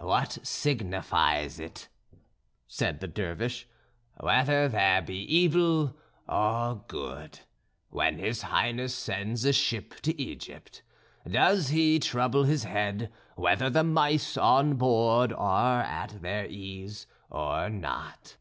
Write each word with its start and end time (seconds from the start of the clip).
"What 0.00 0.38
signifies 0.42 1.60
it," 1.60 1.86
said 2.66 2.98
the 2.98 3.06
Dervish, 3.06 3.68
"whether 4.18 4.66
there 4.68 5.00
be 5.00 5.18
evil 5.32 5.94
or 6.28 6.82
good? 6.88 7.38
When 7.90 8.18
his 8.18 8.42
highness 8.42 8.92
sends 8.92 9.44
a 9.44 9.52
ship 9.52 10.00
to 10.00 10.20
Egypt, 10.20 10.82
does 11.30 11.68
he 11.68 12.00
trouble 12.00 12.42
his 12.42 12.64
head 12.64 13.12
whether 13.36 13.70
the 13.70 13.84
mice 13.84 14.36
on 14.36 14.74
board 14.74 15.32
are 15.32 15.82
at 15.82 16.20
their 16.20 16.46
ease 16.46 17.06
or 17.30 17.70
not?" 17.70 18.38